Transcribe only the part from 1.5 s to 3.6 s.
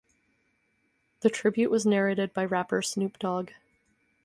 was narrated by rapper Snoop Dogg.